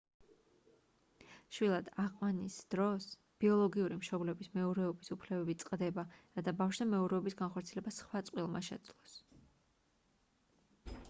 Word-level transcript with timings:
შვილად 1.57 1.91
აყვანის 2.03 2.55
დროს 2.75 3.05
ბიოლოგიური 3.45 3.99
მშობლების 3.99 4.49
მეურვეობის 4.55 5.13
უფლებები 5.17 5.57
წყდება 5.65 6.07
რათა 6.39 6.55
ბავშვზე 6.63 6.89
მეურვეობის 6.95 7.39
განხორციელება 7.45 7.95
სხვა 7.99 8.23
წყვილმა 8.31 8.63
შეძლოს 8.71 9.15